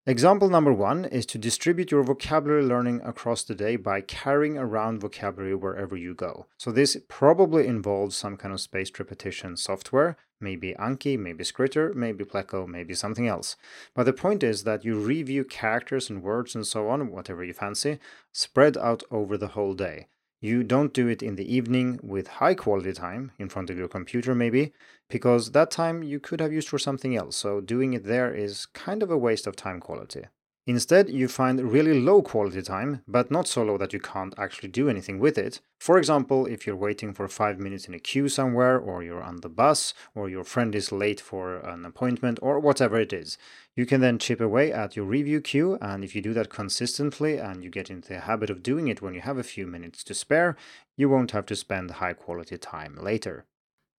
Example 0.06 0.50
number 0.50 0.70
one 0.70 1.06
is 1.06 1.24
to 1.24 1.38
distribute 1.38 1.90
your 1.90 2.02
vocabulary 2.02 2.62
learning 2.62 3.00
across 3.06 3.42
the 3.42 3.54
day 3.54 3.76
by 3.76 4.02
carrying 4.02 4.58
around 4.58 5.00
vocabulary 5.00 5.54
wherever 5.54 5.96
you 5.96 6.14
go. 6.14 6.44
So 6.58 6.70
this 6.70 6.98
probably 7.08 7.66
involves 7.66 8.14
some 8.14 8.36
kind 8.36 8.52
of 8.52 8.60
spaced 8.60 8.98
repetition 8.98 9.56
software, 9.56 10.18
maybe 10.38 10.74
Anki, 10.78 11.18
maybe 11.18 11.42
Skritter, 11.42 11.94
maybe 11.94 12.22
Pleco, 12.22 12.68
maybe 12.68 12.92
something 12.92 13.26
else. 13.26 13.56
But 13.94 14.04
the 14.04 14.12
point 14.12 14.42
is 14.42 14.64
that 14.64 14.84
you 14.84 15.00
review 15.00 15.42
characters 15.42 16.10
and 16.10 16.22
words 16.22 16.54
and 16.54 16.66
so 16.66 16.90
on, 16.90 17.10
whatever 17.10 17.42
you 17.42 17.54
fancy, 17.54 17.98
spread 18.30 18.76
out 18.76 19.04
over 19.10 19.38
the 19.38 19.48
whole 19.56 19.72
day. 19.72 20.08
You 20.44 20.62
don't 20.62 20.92
do 20.92 21.08
it 21.08 21.22
in 21.22 21.36
the 21.36 21.56
evening 21.56 21.98
with 22.02 22.26
high 22.28 22.54
quality 22.54 22.92
time 22.92 23.32
in 23.38 23.48
front 23.48 23.70
of 23.70 23.78
your 23.78 23.88
computer, 23.88 24.34
maybe, 24.34 24.74
because 25.08 25.52
that 25.52 25.70
time 25.70 26.02
you 26.02 26.20
could 26.20 26.38
have 26.38 26.52
used 26.52 26.68
for 26.68 26.78
something 26.78 27.16
else. 27.16 27.34
So 27.34 27.62
doing 27.62 27.94
it 27.94 28.04
there 28.04 28.30
is 28.34 28.66
kind 28.66 29.02
of 29.02 29.10
a 29.10 29.16
waste 29.16 29.46
of 29.46 29.56
time 29.56 29.80
quality. 29.80 30.24
Instead, 30.66 31.10
you 31.10 31.28
find 31.28 31.60
really 31.60 32.00
low 32.00 32.22
quality 32.22 32.62
time, 32.62 33.02
but 33.06 33.30
not 33.30 33.46
so 33.46 33.62
low 33.62 33.76
that 33.76 33.92
you 33.92 34.00
can't 34.00 34.34
actually 34.38 34.70
do 34.70 34.88
anything 34.88 35.18
with 35.18 35.36
it. 35.36 35.60
For 35.78 35.98
example, 35.98 36.46
if 36.46 36.66
you're 36.66 36.74
waiting 36.74 37.12
for 37.12 37.28
five 37.28 37.58
minutes 37.58 37.86
in 37.86 37.92
a 37.92 37.98
queue 37.98 38.30
somewhere, 38.30 38.78
or 38.78 39.02
you're 39.02 39.22
on 39.22 39.42
the 39.42 39.50
bus, 39.50 39.92
or 40.14 40.30
your 40.30 40.42
friend 40.42 40.74
is 40.74 40.90
late 40.90 41.20
for 41.20 41.56
an 41.56 41.84
appointment, 41.84 42.38
or 42.40 42.58
whatever 42.58 42.98
it 42.98 43.12
is, 43.12 43.36
you 43.76 43.84
can 43.84 44.00
then 44.00 44.18
chip 44.18 44.40
away 44.40 44.72
at 44.72 44.96
your 44.96 45.04
review 45.04 45.42
queue. 45.42 45.76
And 45.82 46.02
if 46.02 46.14
you 46.14 46.22
do 46.22 46.32
that 46.32 46.48
consistently 46.48 47.36
and 47.36 47.62
you 47.62 47.68
get 47.68 47.90
into 47.90 48.08
the 48.08 48.20
habit 48.20 48.48
of 48.48 48.62
doing 48.62 48.88
it 48.88 49.02
when 49.02 49.12
you 49.12 49.20
have 49.20 49.36
a 49.36 49.42
few 49.42 49.66
minutes 49.66 50.02
to 50.04 50.14
spare, 50.14 50.56
you 50.96 51.10
won't 51.10 51.32
have 51.32 51.44
to 51.46 51.56
spend 51.56 51.90
high 51.90 52.14
quality 52.14 52.56
time 52.56 52.96
later. 52.96 53.44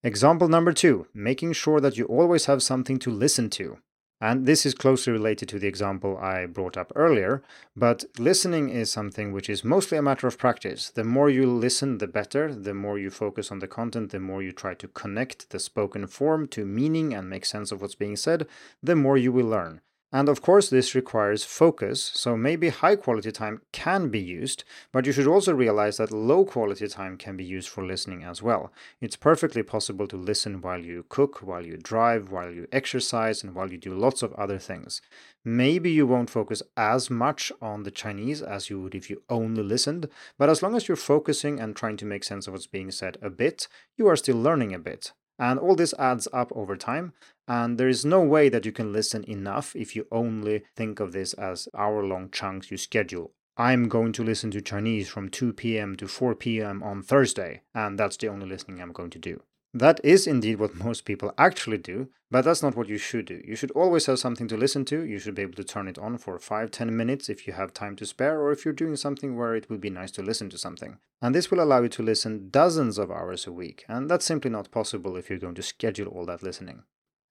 Example 0.03 0.47
number 0.47 0.73
two 0.73 1.05
making 1.13 1.53
sure 1.53 1.79
that 1.79 1.97
you 1.97 2.05
always 2.05 2.45
have 2.45 2.63
something 2.63 2.97
to 2.99 3.11
listen 3.11 3.51
to. 3.51 3.77
And 4.21 4.45
this 4.45 4.65
is 4.65 4.73
closely 4.73 5.11
related 5.11 5.49
to 5.49 5.59
the 5.59 5.67
example 5.67 6.17
I 6.17 6.45
brought 6.45 6.77
up 6.77 6.91
earlier, 6.95 7.43
but 7.75 8.05
listening 8.17 8.69
is 8.69 8.89
something 8.89 9.33
which 9.33 9.49
is 9.49 9.63
mostly 9.63 9.97
a 9.97 10.01
matter 10.01 10.25
of 10.25 10.37
practice. 10.37 10.89
The 10.89 11.03
more 11.03 11.29
you 11.29 11.45
listen, 11.45 11.97
the 11.97 12.07
better. 12.07 12.53
The 12.55 12.73
more 12.73 12.97
you 12.97 13.09
focus 13.09 13.51
on 13.51 13.59
the 13.59 13.67
content, 13.67 14.11
the 14.11 14.21
more 14.21 14.41
you 14.41 14.53
try 14.53 14.73
to 14.75 14.87
connect 14.87 15.49
the 15.49 15.59
spoken 15.59 16.07
form 16.07 16.47
to 16.49 16.65
meaning 16.65 17.13
and 17.13 17.29
make 17.29 17.45
sense 17.45 17.71
of 17.71 17.81
what's 17.81 17.95
being 17.95 18.15
said, 18.15 18.47
the 18.81 18.95
more 18.95 19.17
you 19.17 19.33
will 19.33 19.47
learn. 19.47 19.81
And 20.11 20.29
of 20.29 20.41
course, 20.41 20.69
this 20.69 20.95
requires 20.95 21.43
focus, 21.43 22.01
so 22.13 22.37
maybe 22.37 22.69
high 22.69 22.95
quality 22.95 23.31
time 23.31 23.61
can 23.73 24.09
be 24.09 24.19
used, 24.19 24.63
but 24.93 25.05
you 25.05 25.11
should 25.11 25.27
also 25.27 25.53
realize 25.53 25.97
that 25.97 26.11
low 26.11 26.45
quality 26.45 26.87
time 26.87 27.17
can 27.17 27.35
be 27.35 27.43
used 27.43 27.67
for 27.67 27.83
listening 27.83 28.23
as 28.23 28.41
well. 28.41 28.71
It's 29.01 29.17
perfectly 29.17 29.61
possible 29.63 30.07
to 30.07 30.15
listen 30.15 30.61
while 30.61 30.79
you 30.79 31.05
cook, 31.09 31.41
while 31.41 31.65
you 31.65 31.75
drive, 31.75 32.31
while 32.31 32.51
you 32.51 32.67
exercise, 32.71 33.43
and 33.43 33.53
while 33.53 33.71
you 33.71 33.77
do 33.77 33.93
lots 33.93 34.23
of 34.23 34.31
other 34.33 34.59
things. 34.59 35.01
Maybe 35.43 35.91
you 35.91 36.07
won't 36.07 36.29
focus 36.29 36.63
as 36.77 37.09
much 37.09 37.51
on 37.61 37.83
the 37.83 37.91
Chinese 37.91 38.41
as 38.41 38.69
you 38.69 38.79
would 38.81 38.95
if 38.95 39.09
you 39.09 39.23
only 39.29 39.63
listened, 39.63 40.07
but 40.37 40.49
as 40.49 40.63
long 40.63 40.75
as 40.75 40.87
you're 40.87 40.95
focusing 40.95 41.59
and 41.59 41.75
trying 41.75 41.97
to 41.97 42.05
make 42.05 42.23
sense 42.23 42.47
of 42.47 42.53
what's 42.53 42.67
being 42.67 42.91
said 42.91 43.17
a 43.21 43.29
bit, 43.29 43.67
you 43.97 44.07
are 44.07 44.15
still 44.15 44.41
learning 44.41 44.73
a 44.73 44.79
bit. 44.79 45.11
And 45.37 45.59
all 45.59 45.75
this 45.75 45.93
adds 45.99 46.27
up 46.31 46.51
over 46.55 46.75
time. 46.75 47.13
And 47.47 47.77
there 47.77 47.89
is 47.89 48.05
no 48.05 48.21
way 48.21 48.49
that 48.49 48.65
you 48.65 48.71
can 48.71 48.93
listen 48.93 49.23
enough 49.29 49.75
if 49.75 49.95
you 49.95 50.07
only 50.11 50.63
think 50.75 50.99
of 50.99 51.11
this 51.11 51.33
as 51.33 51.67
hour 51.77 52.03
long 52.05 52.29
chunks 52.31 52.71
you 52.71 52.77
schedule. 52.77 53.31
I'm 53.57 53.87
going 53.87 54.11
to 54.13 54.23
listen 54.23 54.51
to 54.51 54.61
Chinese 54.61 55.07
from 55.07 55.29
2 55.29 55.53
p.m. 55.53 55.95
to 55.97 56.07
4 56.07 56.35
p.m. 56.35 56.83
on 56.83 57.01
Thursday, 57.01 57.61
and 57.73 57.97
that's 57.97 58.17
the 58.17 58.27
only 58.27 58.47
listening 58.47 58.81
I'm 58.81 58.91
going 58.91 59.11
to 59.11 59.19
do. 59.19 59.43
That 59.77 59.99
is 60.05 60.25
indeed 60.25 60.57
what 60.57 60.73
most 60.75 61.03
people 61.03 61.33
actually 61.37 61.79
do, 61.79 62.07
but 62.31 62.45
that's 62.45 62.63
not 62.63 62.77
what 62.77 62.87
you 62.87 62.97
should 62.97 63.25
do. 63.25 63.41
You 63.45 63.57
should 63.57 63.71
always 63.71 64.05
have 64.05 64.19
something 64.19 64.47
to 64.47 64.55
listen 64.55 64.85
to. 64.85 65.03
You 65.03 65.19
should 65.19 65.35
be 65.35 65.41
able 65.41 65.55
to 65.55 65.65
turn 65.65 65.89
it 65.89 65.99
on 65.99 66.17
for 66.17 66.39
5 66.39 66.71
10 66.71 66.95
minutes 66.95 67.27
if 67.27 67.45
you 67.45 67.51
have 67.51 67.73
time 67.73 67.97
to 67.97 68.05
spare, 68.05 68.39
or 68.39 68.53
if 68.53 68.63
you're 68.63 68.73
doing 68.73 68.95
something 68.95 69.35
where 69.35 69.53
it 69.53 69.69
would 69.69 69.81
be 69.81 69.89
nice 69.89 70.11
to 70.11 70.21
listen 70.21 70.49
to 70.51 70.57
something. 70.57 70.99
And 71.21 71.35
this 71.35 71.51
will 71.51 71.59
allow 71.59 71.81
you 71.81 71.89
to 71.89 72.03
listen 72.03 72.47
dozens 72.51 72.97
of 72.97 73.11
hours 73.11 73.47
a 73.47 73.51
week, 73.51 73.83
and 73.89 74.09
that's 74.09 74.23
simply 74.23 74.49
not 74.49 74.71
possible 74.71 75.17
if 75.17 75.29
you're 75.29 75.39
going 75.39 75.55
to 75.55 75.61
schedule 75.61 76.07
all 76.07 76.25
that 76.27 76.41
listening. 76.41 76.83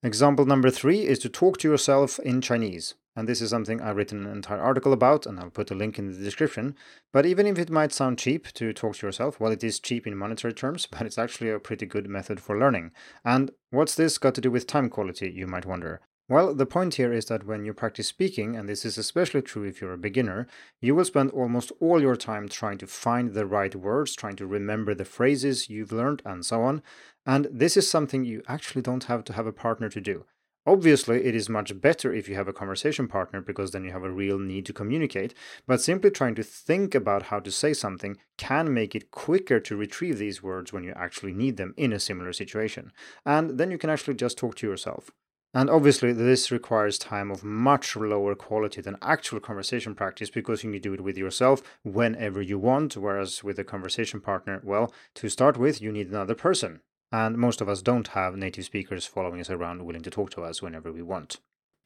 Example 0.05 0.45
number 0.45 0.69
three 0.69 1.07
is 1.07 1.19
to 1.21 1.31
talk 1.31 1.57
to 1.57 1.69
yourself 1.71 2.19
in 2.19 2.43
Chinese. 2.43 2.93
And 3.17 3.27
this 3.27 3.41
is 3.41 3.49
something 3.49 3.81
I've 3.81 3.97
written 3.97 4.27
an 4.27 4.33
entire 4.33 4.61
article 4.61 4.93
about, 4.93 5.25
and 5.25 5.41
I'll 5.41 5.49
put 5.49 5.71
a 5.71 5.75
link 5.75 5.99
in 5.99 6.13
the 6.13 6.19
description. 6.19 6.77
But 7.11 7.25
even 7.25 7.47
if 7.47 7.59
it 7.59 7.71
might 7.71 7.91
sound 7.91 8.19
cheap 8.19 8.53
to 8.53 8.75
talk 8.75 8.97
to 8.97 9.07
yourself, 9.07 9.41
well, 9.41 9.51
it 9.51 9.65
is 9.65 9.81
cheap 9.81 10.07
in 10.07 10.15
monetary 10.15 10.53
terms, 10.53 10.85
but 10.91 11.07
it's 11.07 11.17
actually 11.17 11.49
a 11.49 11.59
pretty 11.59 11.87
good 11.87 12.07
method 12.07 12.39
for 12.39 12.59
learning. 12.59 12.91
And 13.25 13.53
what's 13.71 13.95
this 13.95 14.19
got 14.19 14.35
to 14.35 14.43
do 14.43 14.51
with 14.51 14.67
time 14.67 14.91
quality, 14.91 15.31
you 15.31 15.47
might 15.47 15.65
wonder? 15.65 16.03
Well, 16.27 16.55
the 16.55 16.65
point 16.65 16.95
here 16.95 17.13
is 17.13 17.27
that 17.27 17.45
when 17.45 17.67
you 17.67 17.75
practice 17.75 18.09
speaking, 18.09 18.57
and 18.57 18.67
this 18.67 18.87
is 18.87 18.97
especially 18.97 19.43
true 19.43 19.65
if 19.65 19.83
you're 19.83 19.93
a 19.93 19.99
beginner, 19.99 20.47
you 20.81 20.95
will 20.95 21.05
spend 21.05 21.31
almost 21.33 21.71
all 21.81 22.01
your 22.01 22.17
time 22.17 22.49
trying 22.49 22.79
to 22.79 22.87
find 22.87 23.35
the 23.35 23.45
right 23.45 23.75
words, 23.77 24.17
trying 24.17 24.37
to 24.37 24.47
remember 24.47 24.95
the 24.95 25.05
phrases 25.05 25.69
you've 25.69 25.93
learned, 25.93 26.23
and 26.25 26.47
so 26.47 26.63
on. 26.63 26.83
And 27.27 27.47
this 27.53 27.77
is 27.77 27.91
something 27.91 28.25
you 28.25 28.43
actually 28.49 28.81
don't 28.81 29.05
have 29.05 29.25
to 29.25 29.35
have 29.35 29.47
a 29.47 29.53
partner 29.53 29.91
to 29.91 30.01
do. 30.01 30.25
Obviously, 30.67 31.27
it 31.27 31.35
is 31.35 31.51
much 31.51 31.79
better 31.79 32.11
if 32.15 32.27
you 32.27 32.37
have 32.37 32.49
a 32.49 32.55
conversation 32.55 33.07
partner 33.07 33.43
because 33.43 33.73
then 33.73 33.85
you 33.85 33.93
have 33.93 34.03
a 34.03 34.11
real 34.11 34.39
need 34.39 34.65
to 34.65 34.73
communicate, 34.73 35.35
but 35.67 35.83
simply 35.83 36.11
trying 36.11 36.35
to 36.37 36.43
think 36.43 36.95
about 36.95 37.25
how 37.25 37.39
to 37.39 37.51
say 37.51 37.75
something 37.75 38.17
can 38.39 38.73
make 38.73 38.95
it 38.95 39.11
quicker 39.11 39.61
to 39.61 39.77
retrieve 39.77 40.17
these 40.17 40.43
words 40.43 40.73
when 40.73 40.85
you 40.85 40.95
actually 40.97 41.35
need 41.35 41.59
them 41.59 41.75
in 41.77 41.93
a 41.93 42.01
similar 42.01 42.33
situation. 42.33 42.93
And 43.27 43.59
then 43.59 43.71
you 43.71 43.77
can 43.77 43.91
actually 43.91 44.15
just 44.15 44.39
talk 44.39 44.55
to 44.57 44.67
yourself. 44.67 45.11
And 45.55 45.71
obviously, 45.71 46.13
this 46.13 46.51
requires 46.51 46.99
time 46.99 47.31
of 47.31 47.45
much 47.45 47.95
lower 47.95 48.35
quality 48.35 48.81
than 48.81 48.97
actual 49.01 49.41
conversation 49.41 49.95
practice 49.95 50.29
because 50.29 50.65
you 50.65 50.73
can 50.73 50.81
do 50.81 50.95
it 50.95 51.01
with 51.01 51.17
yourself 51.17 51.63
whenever 51.85 52.43
you 52.43 52.59
want. 52.59 52.97
Whereas 52.97 53.45
with 53.45 53.59
a 53.59 53.65
conversation 53.65 54.21
partner, 54.21 54.61
well, 54.65 54.93
to 55.15 55.29
start 55.29 55.57
with, 55.57 55.81
you 55.81 55.93
need 55.93 56.09
another 56.09 56.35
person 56.35 56.81
and 57.15 57.39
most 57.39 57.61
of 57.61 57.69
us 57.69 57.81
don't 57.81 58.09
have 58.09 58.37
native 58.37 58.65
speakers 58.65 59.07
following 59.07 59.41
us 59.41 59.49
around 59.49 59.85
willing 59.85 60.03
to 60.03 60.11
talk 60.11 60.31
to 60.31 60.43
us 60.43 60.61
whenever 60.61 60.91
we 60.91 61.01
want. 61.01 61.39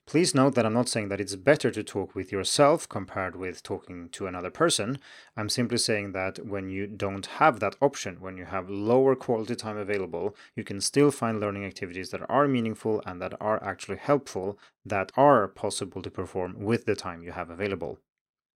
Please 0.08 0.34
note 0.34 0.54
that 0.54 0.64
I'm 0.64 0.72
not 0.72 0.88
saying 0.88 1.10
that 1.10 1.20
it's 1.20 1.36
better 1.36 1.70
to 1.70 1.84
talk 1.84 2.14
with 2.14 2.32
yourself 2.32 2.88
compared 2.88 3.36
with 3.36 3.62
talking 3.62 4.08
to 4.12 4.26
another 4.26 4.50
person. 4.50 5.00
I'm 5.36 5.50
simply 5.50 5.76
saying 5.76 6.12
that 6.12 6.46
when 6.46 6.70
you 6.70 6.86
don't 6.86 7.26
have 7.26 7.60
that 7.60 7.76
option, 7.82 8.18
when 8.18 8.38
you 8.38 8.46
have 8.46 8.70
lower 8.70 9.14
quality 9.14 9.54
time 9.54 9.76
available, 9.76 10.34
you 10.56 10.64
can 10.64 10.80
still 10.80 11.10
find 11.10 11.38
learning 11.38 11.66
activities 11.66 12.08
that 12.08 12.22
are 12.26 12.48
meaningful 12.48 13.02
and 13.04 13.20
that 13.20 13.34
are 13.38 13.62
actually 13.62 13.98
helpful, 13.98 14.58
that 14.82 15.12
are 15.14 15.46
possible 15.46 16.00
to 16.00 16.10
perform 16.10 16.58
with 16.58 16.86
the 16.86 16.96
time 16.96 17.22
you 17.22 17.32
have 17.32 17.50
available. 17.50 17.98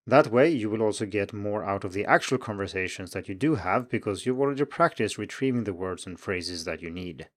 That 0.08 0.31
way, 0.31 0.50
you 0.51 0.70
will 0.70 0.81
also 0.81 1.05
get 1.05 1.34
more 1.34 1.65
out 1.65 1.84
of 1.84 1.91
the 1.91 2.05
actual 2.05 2.38
conversations 2.38 3.12
that 3.12 3.27
you 3.27 3.36
do 3.36 3.55
have 3.55 3.89
because 3.89 4.25
you've 4.25 4.39
already 4.39 4.63
practiced 4.63 5.17
retrieving 5.17 5.65
the 5.65 5.74
words 5.74 6.05
and 6.08 6.17
phrases 6.17 6.63
that 6.63 6.81
you 6.81 6.89
need. 6.89 7.27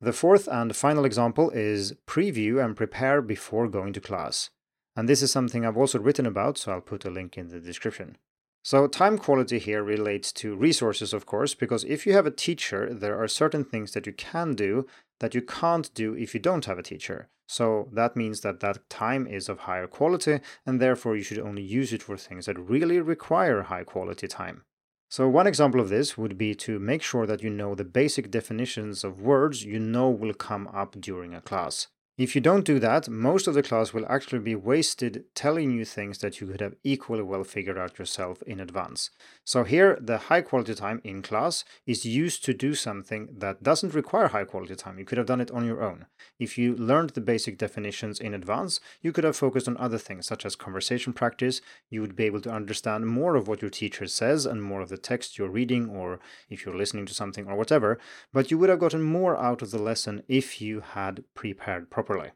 The 0.00 0.12
fourth 0.12 0.46
and 0.46 0.76
final 0.76 1.04
example 1.04 1.50
is 1.50 1.94
preview 2.06 2.62
and 2.62 2.76
prepare 2.76 3.22
before 3.22 3.68
going 3.68 3.92
to 3.94 4.00
class. 4.00 4.50
And 4.94 5.08
this 5.08 5.22
is 5.22 5.30
something 5.30 5.64
I've 5.64 5.76
also 5.76 5.98
written 5.98 6.26
about, 6.26 6.58
so 6.58 6.72
I'll 6.72 6.80
put 6.80 7.04
a 7.04 7.10
link 7.10 7.36
in 7.38 7.48
the 7.48 7.60
description. 7.60 8.16
So, 8.62 8.88
time 8.88 9.16
quality 9.16 9.58
here 9.58 9.82
relates 9.82 10.32
to 10.32 10.56
resources, 10.56 11.12
of 11.12 11.24
course, 11.24 11.54
because 11.54 11.84
if 11.84 12.04
you 12.04 12.12
have 12.14 12.26
a 12.26 12.30
teacher, 12.30 12.92
there 12.92 13.16
are 13.22 13.28
certain 13.28 13.64
things 13.64 13.92
that 13.92 14.06
you 14.06 14.12
can 14.12 14.54
do 14.54 14.86
that 15.20 15.34
you 15.34 15.42
can't 15.42 15.92
do 15.94 16.14
if 16.14 16.34
you 16.34 16.40
don't 16.40 16.64
have 16.64 16.78
a 16.78 16.82
teacher. 16.82 17.28
So 17.46 17.88
that 17.92 18.16
means 18.16 18.40
that 18.40 18.60
that 18.60 18.88
time 18.90 19.26
is 19.26 19.48
of 19.48 19.60
higher 19.60 19.86
quality, 19.86 20.40
and 20.66 20.80
therefore 20.80 21.16
you 21.16 21.22
should 21.22 21.38
only 21.38 21.62
use 21.62 21.92
it 21.92 22.02
for 22.02 22.16
things 22.16 22.46
that 22.46 22.58
really 22.58 23.00
require 23.00 23.62
high 23.62 23.84
quality 23.84 24.26
time. 24.26 24.64
So, 25.08 25.28
one 25.28 25.48
example 25.48 25.80
of 25.80 25.88
this 25.88 26.16
would 26.16 26.38
be 26.38 26.54
to 26.56 26.78
make 26.78 27.02
sure 27.02 27.26
that 27.26 27.42
you 27.42 27.50
know 27.50 27.74
the 27.74 27.84
basic 27.84 28.30
definitions 28.30 29.02
of 29.02 29.20
words 29.20 29.64
you 29.64 29.80
know 29.80 30.08
will 30.10 30.34
come 30.34 30.68
up 30.68 31.00
during 31.00 31.34
a 31.34 31.40
class. 31.40 31.88
If 32.18 32.34
you 32.34 32.40
don't 32.40 32.64
do 32.64 32.78
that, 32.78 33.10
most 33.10 33.46
of 33.46 33.52
the 33.52 33.62
class 33.62 33.92
will 33.92 34.06
actually 34.08 34.38
be 34.38 34.54
wasted 34.54 35.26
telling 35.34 35.70
you 35.70 35.84
things 35.84 36.16
that 36.20 36.40
you 36.40 36.46
could 36.46 36.62
have 36.62 36.74
equally 36.82 37.22
well 37.22 37.44
figured 37.44 37.76
out 37.76 37.98
yourself 37.98 38.40
in 38.46 38.58
advance. 38.58 39.10
So 39.44 39.64
here, 39.64 39.98
the 40.00 40.16
high 40.16 40.40
quality 40.40 40.74
time 40.74 41.02
in 41.04 41.20
class 41.20 41.62
is 41.86 42.06
used 42.06 42.42
to 42.46 42.54
do 42.54 42.74
something 42.74 43.28
that 43.36 43.62
doesn't 43.62 43.92
require 43.92 44.28
high 44.28 44.44
quality 44.44 44.74
time. 44.76 44.98
You 44.98 45.04
could 45.04 45.18
have 45.18 45.26
done 45.26 45.42
it 45.42 45.50
on 45.50 45.66
your 45.66 45.82
own. 45.82 46.06
If 46.38 46.56
you 46.56 46.74
learned 46.74 47.10
the 47.10 47.20
basic 47.20 47.58
definitions 47.58 48.18
in 48.18 48.32
advance, 48.32 48.80
you 49.02 49.12
could 49.12 49.24
have 49.24 49.36
focused 49.36 49.68
on 49.68 49.76
other 49.76 49.98
things 49.98 50.26
such 50.26 50.46
as 50.46 50.56
conversation 50.56 51.12
practice. 51.12 51.60
You 51.90 52.00
would 52.00 52.16
be 52.16 52.24
able 52.24 52.40
to 52.40 52.50
understand 52.50 53.06
more 53.08 53.36
of 53.36 53.46
what 53.46 53.60
your 53.60 53.70
teacher 53.70 54.06
says 54.06 54.46
and 54.46 54.62
more 54.62 54.80
of 54.80 54.88
the 54.88 54.96
text 54.96 55.36
you're 55.36 55.50
reading 55.50 55.90
or 55.90 56.20
if 56.48 56.64
you're 56.64 56.74
listening 56.74 57.04
to 57.06 57.14
something 57.14 57.46
or 57.46 57.56
whatever, 57.56 57.98
but 58.32 58.50
you 58.50 58.56
would 58.56 58.70
have 58.70 58.78
gotten 58.78 59.02
more 59.02 59.36
out 59.36 59.60
of 59.60 59.70
the 59.70 59.78
lesson 59.78 60.22
if 60.28 60.62
you 60.62 60.80
had 60.80 61.22
prepared 61.34 61.90
properly 61.90 62.05
properly. 62.06 62.30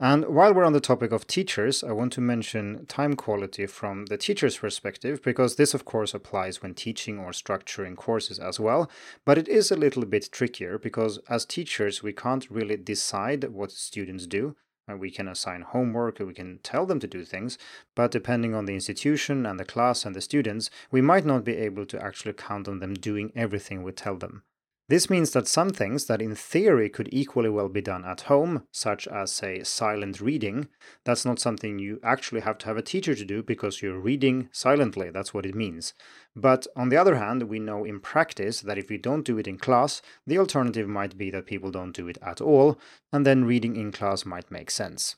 And 0.00 0.24
while 0.24 0.52
we're 0.52 0.64
on 0.64 0.72
the 0.72 0.80
topic 0.80 1.12
of 1.12 1.28
teachers, 1.28 1.84
I 1.84 1.92
want 1.92 2.12
to 2.14 2.20
mention 2.20 2.86
time 2.86 3.14
quality 3.14 3.66
from 3.66 4.06
the 4.06 4.16
teacher's 4.16 4.58
perspective, 4.58 5.22
because 5.22 5.54
this, 5.54 5.74
of 5.74 5.84
course, 5.84 6.12
applies 6.12 6.60
when 6.60 6.74
teaching 6.74 7.20
or 7.20 7.30
structuring 7.30 7.94
courses 7.94 8.40
as 8.40 8.58
well. 8.58 8.90
But 9.24 9.38
it 9.38 9.46
is 9.46 9.70
a 9.70 9.76
little 9.76 10.04
bit 10.04 10.32
trickier 10.32 10.76
because 10.76 11.18
as 11.28 11.44
teachers, 11.44 12.02
we 12.02 12.12
can't 12.12 12.50
really 12.50 12.76
decide 12.76 13.44
what 13.50 13.70
students 13.70 14.26
do. 14.26 14.56
Uh, 14.90 14.96
we 14.96 15.12
can 15.12 15.28
assign 15.28 15.62
homework, 15.62 16.18
we 16.18 16.34
can 16.34 16.58
tell 16.64 16.84
them 16.84 16.98
to 16.98 17.06
do 17.06 17.24
things, 17.24 17.56
but 17.94 18.10
depending 18.10 18.52
on 18.52 18.64
the 18.64 18.74
institution 18.74 19.46
and 19.46 19.60
the 19.60 19.64
class 19.64 20.04
and 20.04 20.16
the 20.16 20.20
students, 20.20 20.70
we 20.90 21.00
might 21.00 21.24
not 21.24 21.44
be 21.44 21.56
able 21.56 21.86
to 21.86 22.02
actually 22.02 22.32
count 22.32 22.66
on 22.66 22.80
them 22.80 22.94
doing 22.94 23.30
everything 23.36 23.84
we 23.84 23.92
tell 23.92 24.16
them. 24.16 24.42
This 24.88 25.08
means 25.08 25.30
that 25.30 25.46
some 25.48 25.70
things 25.70 26.06
that 26.06 26.20
in 26.20 26.34
theory 26.34 26.90
could 26.90 27.08
equally 27.12 27.48
well 27.48 27.68
be 27.68 27.80
done 27.80 28.04
at 28.04 28.22
home, 28.22 28.64
such 28.72 29.06
as, 29.08 29.32
say, 29.32 29.62
silent 29.62 30.20
reading, 30.20 30.68
that's 31.04 31.24
not 31.24 31.38
something 31.38 31.78
you 31.78 32.00
actually 32.02 32.40
have 32.40 32.58
to 32.58 32.66
have 32.66 32.76
a 32.76 32.82
teacher 32.82 33.14
to 33.14 33.24
do 33.24 33.42
because 33.42 33.80
you're 33.80 33.98
reading 33.98 34.48
silently. 34.52 35.10
That's 35.10 35.32
what 35.32 35.46
it 35.46 35.54
means. 35.54 35.94
But 36.34 36.66
on 36.76 36.88
the 36.88 36.96
other 36.96 37.16
hand, 37.16 37.44
we 37.44 37.58
know 37.58 37.84
in 37.84 38.00
practice 38.00 38.60
that 38.60 38.76
if 38.76 38.90
we 38.90 38.98
don't 38.98 39.24
do 39.24 39.38
it 39.38 39.46
in 39.46 39.56
class, 39.56 40.02
the 40.26 40.38
alternative 40.38 40.88
might 40.88 41.16
be 41.16 41.30
that 41.30 41.46
people 41.46 41.70
don't 41.70 41.96
do 41.96 42.08
it 42.08 42.18
at 42.20 42.40
all, 42.40 42.78
and 43.12 43.24
then 43.24 43.44
reading 43.44 43.76
in 43.76 43.92
class 43.92 44.26
might 44.26 44.50
make 44.50 44.70
sense. 44.70 45.16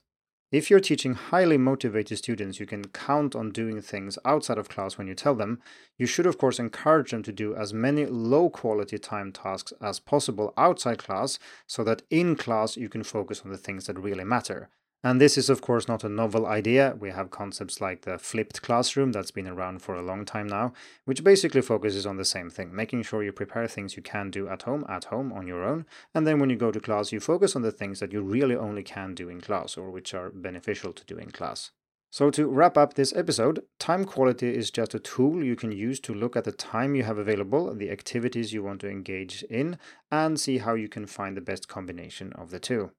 If 0.55 0.71
you're 0.71 0.79
teaching 0.79 1.15
highly 1.15 1.59
motivated 1.59 2.17
students 2.17 2.61
you 2.61 2.67
can 2.67 2.85
count 2.85 3.35
on 3.35 3.51
doing 3.51 3.83
things 3.83 4.21
outside 4.25 4.57
of 4.57 4.69
class 4.69 4.97
when 4.97 5.09
you 5.09 5.15
tell 5.17 5.35
them, 5.35 5.61
you 5.99 6.07
should 6.07 6.27
of 6.27 6.39
course 6.39 6.61
encourage 6.61 7.11
them 7.11 7.25
to 7.25 7.33
do 7.33 7.57
as 7.57 7.75
many 7.75 8.07
low 8.07 8.49
quality 8.51 8.97
time 8.97 9.33
tasks 9.33 9.73
as 9.81 9.99
possible 9.99 10.55
outside 10.57 10.99
class 10.99 11.41
so 11.67 11.83
that 11.83 12.03
in 12.09 12.37
class 12.37 12.77
you 12.77 12.89
can 12.89 13.03
focus 13.03 13.43
on 13.45 13.51
the 13.51 13.59
things 13.59 13.87
that 13.87 13.99
really 13.99 14.23
matter. 14.23 14.69
And 15.05 15.21
this 15.21 15.37
is, 15.37 15.51
of 15.51 15.61
course, 15.61 15.87
not 15.87 16.03
a 16.03 16.09
novel 16.09 16.47
idea. 16.47 16.97
We 16.99 17.11
have 17.11 17.31
concepts 17.31 17.79
like 17.79 18.01
the 18.03 18.19
flipped 18.19 18.63
classroom 18.63 19.13
that's 19.13 19.31
been 19.31 19.47
around 19.47 19.83
for 19.83 19.95
a 19.95 20.03
long 20.03 20.25
time 20.25 20.47
now, 20.47 20.73
which 21.05 21.23
basically 21.23 21.61
focuses 21.61 22.07
on 22.07 22.17
the 22.17 22.25
same 22.25 22.49
thing 22.49 22.75
making 22.75 23.03
sure 23.03 23.23
you 23.23 23.31
prepare 23.31 23.69
things 23.69 23.99
you 23.99 24.03
can 24.03 24.31
do 24.31 24.49
at 24.49 24.63
home, 24.63 24.83
at 24.89 25.05
home, 25.05 25.31
on 25.31 25.47
your 25.47 25.63
own. 25.63 25.85
And 26.15 26.27
then 26.27 26.41
when 26.41 26.49
you 26.49 26.57
go 26.57 26.73
to 26.73 26.81
class, 26.81 27.13
you 27.13 27.21
focus 27.21 27.55
on 27.55 27.61
the 27.61 27.71
things 27.71 28.01
that 28.01 28.15
you 28.15 28.23
really 28.23 28.57
only 28.57 28.83
can 28.83 29.15
do 29.15 29.29
in 29.29 29.43
class 29.43 29.77
or 29.77 29.91
which 29.91 30.15
are 30.15 30.31
beneficial 30.31 30.95
to 30.95 31.05
do 31.05 31.19
in 31.19 31.31
class. 31.31 31.71
So, 32.11 32.31
to 32.31 32.47
wrap 32.47 32.79
up 32.79 32.95
this 32.95 33.13
episode, 33.15 33.63
time 33.79 34.07
quality 34.07 34.57
is 34.57 34.71
just 34.71 34.95
a 34.95 35.01
tool 35.01 35.45
you 35.45 35.57
can 35.57 35.73
use 35.73 36.01
to 36.01 36.15
look 36.15 36.35
at 36.35 36.45
the 36.45 36.53
time 36.53 36.95
you 36.95 37.03
have 37.03 37.19
available, 37.19 37.75
the 37.75 37.91
activities 37.91 38.55
you 38.55 38.63
want 38.63 38.81
to 38.83 38.89
engage 38.89 39.43
in, 39.51 39.77
and 40.11 40.41
see 40.41 40.59
how 40.59 40.75
you 40.75 40.89
can 40.89 41.07
find 41.07 41.37
the 41.37 41.43
best 41.43 41.69
combination 41.69 42.33
of 42.35 42.51
the 42.51 42.61
two. 42.61 42.93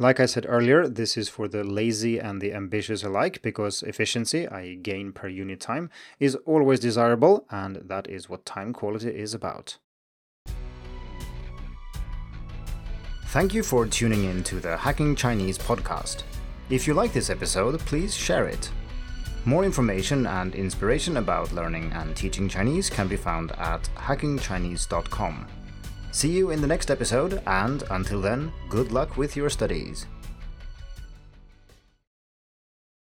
Like 0.00 0.18
I 0.18 0.24
said 0.24 0.46
earlier, 0.48 0.88
this 0.88 1.18
is 1.18 1.28
for 1.28 1.46
the 1.46 1.62
lazy 1.62 2.18
and 2.18 2.40
the 2.40 2.54
ambitious 2.54 3.04
alike 3.04 3.42
because 3.42 3.82
efficiency, 3.82 4.48
i.e., 4.48 4.76
gain 4.76 5.12
per 5.12 5.28
unit 5.28 5.60
time, 5.60 5.90
is 6.18 6.36
always 6.46 6.80
desirable, 6.80 7.44
and 7.50 7.76
that 7.84 8.08
is 8.08 8.26
what 8.26 8.46
time 8.46 8.72
quality 8.72 9.10
is 9.10 9.34
about. 9.34 9.76
Thank 13.26 13.52
you 13.52 13.62
for 13.62 13.84
tuning 13.84 14.24
in 14.24 14.42
to 14.44 14.58
the 14.58 14.74
Hacking 14.74 15.14
Chinese 15.14 15.58
podcast. 15.58 16.22
If 16.70 16.86
you 16.86 16.94
like 16.94 17.12
this 17.12 17.28
episode, 17.28 17.78
please 17.80 18.16
share 18.16 18.46
it. 18.46 18.70
More 19.44 19.66
information 19.66 20.26
and 20.26 20.54
inspiration 20.54 21.18
about 21.18 21.52
learning 21.52 21.92
and 21.92 22.16
teaching 22.16 22.48
Chinese 22.48 22.88
can 22.88 23.06
be 23.06 23.16
found 23.16 23.52
at 23.52 23.82
hackingchinese.com. 23.96 25.46
See 26.12 26.30
you 26.30 26.50
in 26.50 26.60
the 26.60 26.66
next 26.66 26.90
episode, 26.90 27.40
and 27.46 27.84
until 27.90 28.20
then, 28.20 28.52
good 28.68 28.90
luck 28.90 29.16
with 29.16 29.36
your 29.36 29.48
studies. 29.48 30.06